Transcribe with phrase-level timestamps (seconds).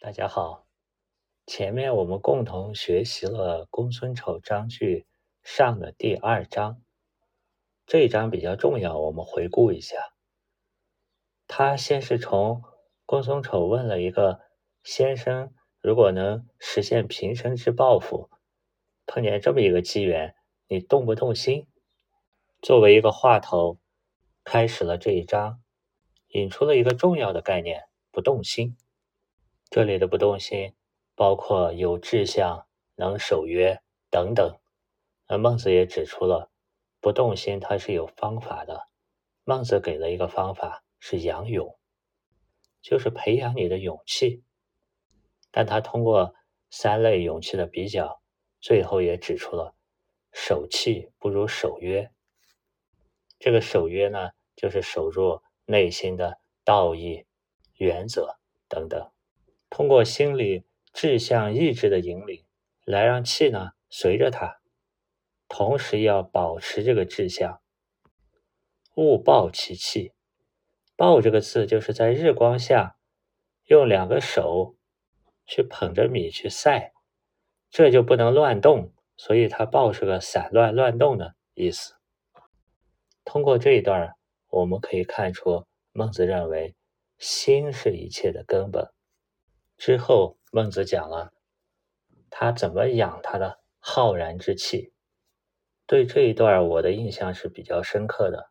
[0.00, 0.64] 大家好，
[1.44, 5.08] 前面我们共同学习了公孙丑章句
[5.42, 6.80] 上的第二章，
[7.84, 9.96] 这一章比较重要，我们回顾一下。
[11.48, 12.62] 他先是从
[13.06, 14.38] 公孙丑问了一个
[14.84, 18.30] 先生，如果能实现平生之抱负，
[19.04, 20.36] 碰见这么一个机缘，
[20.68, 21.66] 你动不动心？
[22.62, 23.80] 作为一个话头，
[24.44, 25.60] 开始了这一章，
[26.28, 28.76] 引出了一个重要的概念：不动心。
[29.70, 30.74] 这里的不动心，
[31.14, 34.58] 包括有志向、能守约等等。
[35.28, 36.50] 那孟子也指出了，
[37.00, 38.88] 不动心它是有方法的。
[39.44, 41.78] 孟子给了一个方法，是养勇，
[42.80, 44.42] 就是培养你的勇气。
[45.50, 46.34] 但他通过
[46.70, 48.22] 三类勇气的比较，
[48.60, 49.74] 最后也指出了
[50.32, 52.10] 守气不如守约。
[53.38, 57.26] 这个守约呢，就是守住内心的道义、
[57.74, 59.10] 原则等等。
[59.70, 62.44] 通过心理志向意志的引领，
[62.84, 64.60] 来让气呢随着它，
[65.48, 67.60] 同时要保持这个志向。
[68.96, 70.12] 勿抱其气，
[70.96, 72.96] 抱这个字就是在日光下
[73.66, 74.74] 用两个手
[75.46, 76.92] 去捧着米去晒，
[77.70, 81.94] 这就不能乱动，所以它抱是个散乱乱动的意思。
[83.24, 84.16] 通过这一段，
[84.48, 86.74] 我们可以看出孟子认为
[87.18, 88.90] 心是一切的根本。
[89.78, 91.32] 之后，孟子讲了
[92.28, 94.92] 他怎么养他的浩然之气。
[95.86, 98.50] 对这一段，我的印象是比较深刻的，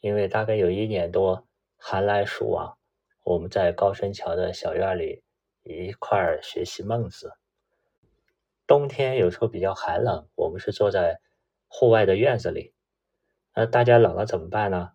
[0.00, 2.76] 因为大概有一年多，寒来暑往，
[3.22, 5.22] 我们在高升桥的小院里
[5.62, 7.34] 一块儿学习孟子。
[8.66, 11.20] 冬天有时候比较寒冷，我们是坐在
[11.68, 12.74] 户外的院子里。
[13.54, 14.94] 那大家冷了怎么办呢？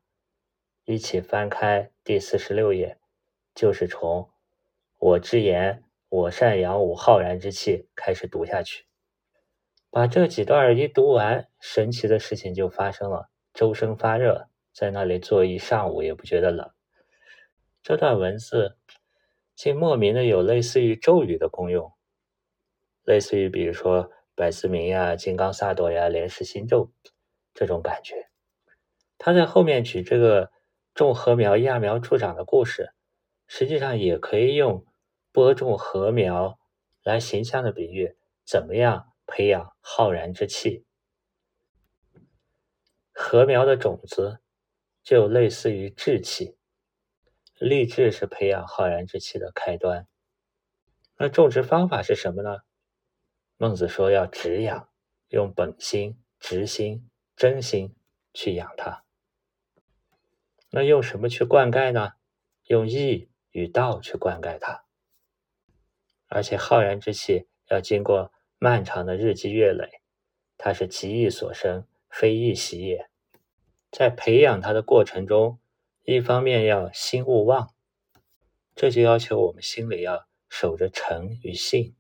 [0.84, 3.00] 一起翻开第四十六页，
[3.56, 4.31] 就是从。
[5.02, 7.90] 我之言，我善养吾浩然之气。
[7.96, 8.86] 开始读下去，
[9.90, 13.32] 把这几段一读完，神奇的事情就发生了。
[13.52, 16.70] 周身发热，在那里坐一上午也不觉得冷。
[17.82, 18.78] 这段文字
[19.56, 21.92] 竟莫名的有类似于咒语的功用，
[23.04, 26.92] 类似于比如说百字明呀、金刚萨埵呀、莲师心咒
[27.56, 28.30] 这种感觉。
[29.18, 30.52] 他在后面举这个
[30.94, 32.92] 种禾苗、揠苗助长的故事，
[33.48, 34.86] 实际上也可以用。
[35.32, 36.60] 播种禾苗，
[37.04, 40.86] 来形象的比喻怎么样培养浩然之气。
[43.14, 44.40] 禾苗的种子
[45.04, 46.58] 就类似于志气，
[47.60, 50.08] 立志是培养浩然之气的开端。
[51.18, 52.60] 那种植方法是什么呢？
[53.58, 54.90] 孟子说要直养，
[55.30, 57.96] 用本心、直心、真心
[58.34, 59.06] 去养它。
[60.72, 62.14] 那用什么去灌溉呢？
[62.66, 64.84] 用义与道去灌溉它。
[66.34, 70.02] 而且浩然之气要经过漫长的日积月累，
[70.58, 73.10] 它是极易所生，非易习也。
[73.92, 75.60] 在培养它的过程中，
[76.04, 77.74] 一方面要心勿忘，
[78.76, 81.98] 这就要求我们心里要守着诚与信，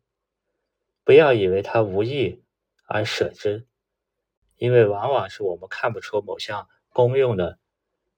[1.03, 2.41] 不要以为它无益
[2.85, 3.67] 而舍之，
[4.55, 7.59] 因为往往是我们看不出某项功用的，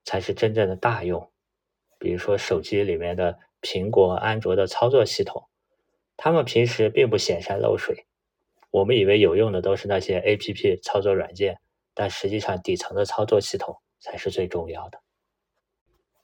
[0.03, 1.31] 才是真正的大用。
[1.97, 5.49] 比如说手机里面的苹果、安卓的操作系统。
[6.15, 8.05] 他们平时并不显山露水，
[8.69, 11.59] 我们以为有用的都是那些 A P P 操作软件，
[11.93, 14.99] 但实际上底层的操作系统才是最重要的。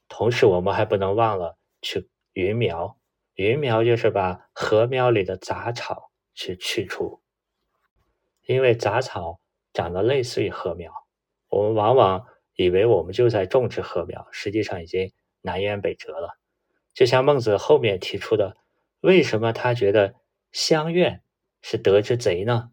[0.07, 2.97] 同时，我们还不能忘了去云苗，
[3.33, 7.21] 云苗就是把禾苗里的杂草去去除，
[8.45, 9.39] 因为杂草
[9.73, 10.93] 长得类似于禾苗，
[11.49, 15.11] 我们往往以为我们就在种植禾苗，实际上已经
[15.41, 16.39] 南辕北辙了。
[16.93, 18.55] 就像孟子后面提出的。
[19.01, 20.15] 为什么他觉得
[20.51, 21.23] 乡愿
[21.61, 22.71] 是德之贼呢？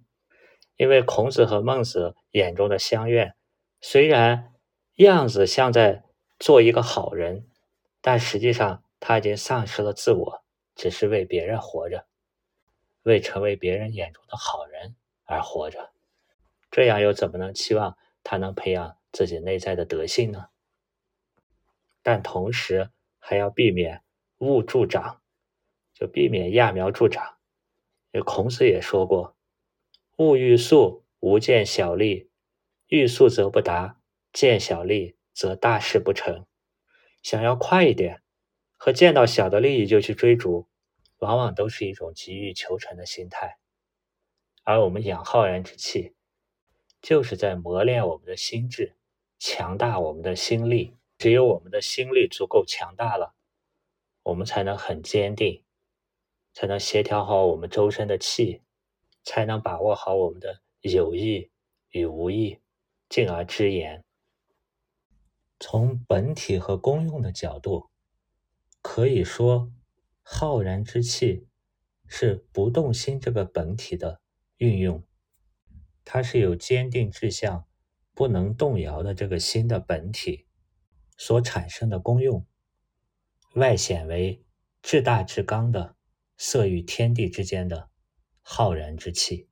[0.76, 3.34] 因为孔子和孟子眼中的乡愿，
[3.80, 4.52] 虽然
[4.96, 6.04] 样子像在
[6.38, 7.48] 做一个好人，
[8.00, 10.44] 但实际上他已经丧失了自我，
[10.74, 12.06] 只是为别人活着，
[13.02, 15.92] 为成为别人眼中的好人而活着。
[16.70, 20.48] 这样又怎么能期望他能培养自己内在的德性呢？
[22.02, 24.02] 但同时还要避免
[24.38, 25.22] 误助长。
[25.98, 27.38] 就避免揠苗助长。
[28.24, 29.34] 孔子也说过
[30.18, 32.28] ：“勿欲速，无见小利；
[32.88, 33.98] 欲速则不达，
[34.30, 36.46] 见小利则大事不成。”
[37.22, 38.22] 想要快一点，
[38.76, 40.68] 和见到小的利益就去追逐，
[41.16, 43.58] 往往都是一种急于求成的心态。
[44.64, 46.14] 而我们养浩然之气，
[47.00, 48.96] 就是在磨练我们的心智，
[49.38, 50.96] 强大我们的心力。
[51.18, 53.34] 只有我们的心力足够强大了，
[54.22, 55.64] 我们才能很坚定。
[56.56, 58.62] 才能协调好我们周身的气，
[59.22, 61.50] 才能把握好我们的有意
[61.90, 62.62] 与无意，
[63.10, 64.02] 进而知言。
[65.60, 67.90] 从本体和功用的角度，
[68.80, 69.70] 可以说，
[70.22, 71.46] 浩然之气
[72.06, 74.22] 是不动心这个本体的
[74.56, 75.04] 运用，
[76.06, 77.66] 它是有坚定志向、
[78.14, 80.46] 不能动摇的这个心的本体
[81.18, 82.46] 所产生的功用，
[83.56, 84.42] 外显为
[84.80, 85.95] 至大至刚的。
[86.36, 87.90] 色与天地之间的
[88.42, 89.48] 浩然之气，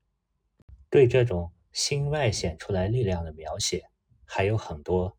[0.91, 3.91] 对这种心外显出来力量的描写
[4.25, 5.17] 还有很多。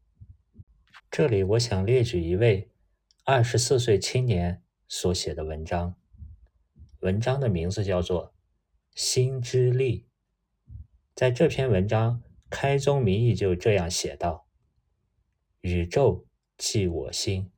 [1.10, 2.70] 这里我想列举一位
[3.24, 5.96] 二十四岁青年所写的文章，
[7.00, 8.28] 文章的名字叫做
[8.94, 10.02] 《心之力》。
[11.16, 14.48] 在这篇文章开宗明义就这样写道
[15.62, 16.28] ：“宇宙
[16.58, 17.52] 即我心，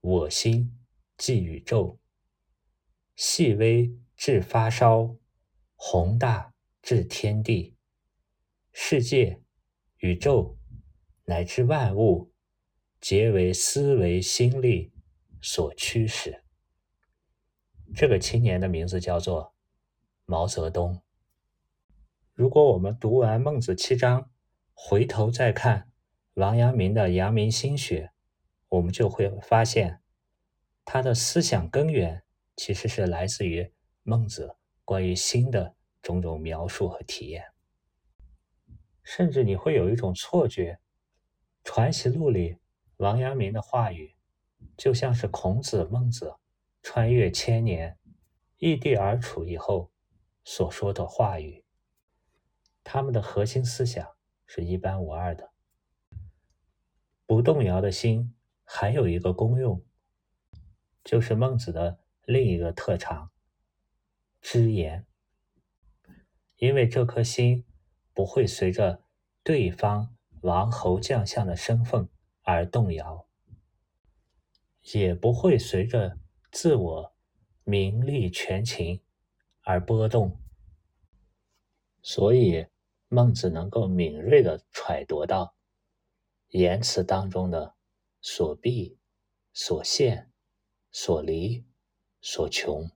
[0.00, 0.78] 我心
[1.16, 1.98] 即宇宙。”
[3.18, 5.16] 细微至发烧，
[5.74, 7.74] 宏大至天地，
[8.70, 9.42] 世界、
[9.96, 10.56] 宇宙
[11.24, 12.32] 乃至万物，
[13.00, 14.92] 皆为思维心力
[15.42, 16.44] 所驱使。
[17.92, 19.52] 这个青年的名字叫做
[20.24, 21.02] 毛泽东。
[22.34, 24.30] 如果我们读完孟子七章，
[24.72, 25.90] 回头再看
[26.34, 28.12] 王阳明的阳明心学，
[28.68, 30.04] 我们就会发现
[30.84, 32.22] 他的思想根源。
[32.58, 33.72] 其实是来自于
[34.02, 37.44] 孟子关于心的种种描述和体验，
[39.04, 40.72] 甚至你会有一种错觉，
[41.62, 42.58] 《传习录》里
[42.96, 44.16] 王阳明的话语，
[44.76, 46.34] 就像是孔子、孟子
[46.82, 47.96] 穿越千年
[48.56, 49.92] 异地而处以后
[50.42, 51.64] 所说的话语，
[52.82, 54.04] 他们的核心思想
[54.46, 55.52] 是一般无二的。
[57.24, 58.34] 不动摇的心
[58.64, 59.80] 还有一个功用，
[61.04, 62.00] 就是孟子的。
[62.28, 63.30] 另一个特长，
[64.42, 65.06] 知言，
[66.56, 67.64] 因为这颗心
[68.12, 69.02] 不会随着
[69.42, 72.06] 对方王侯将相的身份
[72.42, 73.26] 而动摇，
[74.92, 76.18] 也不会随着
[76.52, 77.16] 自我
[77.64, 79.00] 名利权情
[79.62, 80.38] 而波动，
[82.02, 82.66] 所以
[83.08, 85.56] 孟子能够敏锐的揣度到
[86.48, 87.74] 言辞当中的
[88.20, 88.98] 所避、
[89.54, 90.30] 所现、
[90.90, 91.66] 所离。
[92.20, 92.90] 所穷。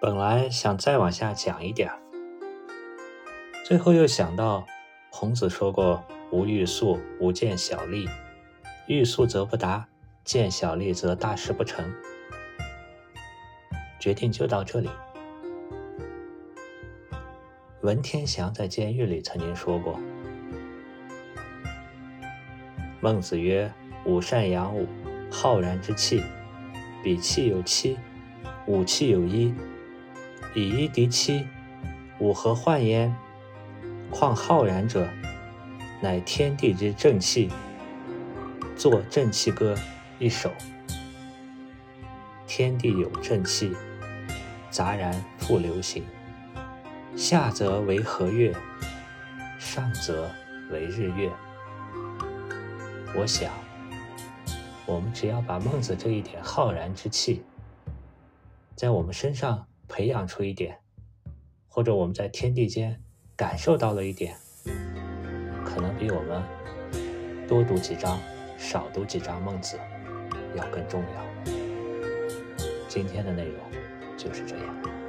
[0.00, 1.90] 本来想再往下讲一点，
[3.64, 4.66] 最后又想到
[5.10, 8.08] 孔子说过“无欲速，无见小利，
[8.88, 9.88] 欲速则不达，
[10.24, 11.94] 见小利则大事不成”，
[13.98, 14.90] 决定就到这里。
[17.82, 19.98] 文天祥在监狱里曾经说过
[23.00, 23.72] ：“孟子曰。”
[24.06, 24.86] 五善养五，
[25.28, 26.22] 浩然之气，
[27.02, 27.98] 比气有七，
[28.66, 29.52] 武气有一，
[30.54, 31.44] 以一敌七，
[32.20, 33.12] 武何患焉？
[34.08, 35.08] 况浩然者，
[36.00, 37.50] 乃天地之正气。
[38.76, 39.74] 作正气歌
[40.20, 40.52] 一首。
[42.46, 43.74] 天地有正气，
[44.70, 46.04] 杂然复流行。
[47.16, 48.54] 下则为和月，
[49.58, 50.30] 上则
[50.70, 51.28] 为日月。
[53.16, 53.65] 我想。
[54.86, 57.42] 我们只要把孟子这一点浩然之气，
[58.76, 60.78] 在我们身上培养出一点，
[61.68, 63.02] 或者我们在天地间
[63.34, 64.36] 感受到了一点，
[65.64, 66.40] 可能比我们
[67.48, 68.18] 多读几章、
[68.56, 69.76] 少读几章孟子
[70.54, 71.52] 要更重要。
[72.88, 73.58] 今天的内容
[74.16, 75.05] 就是这样。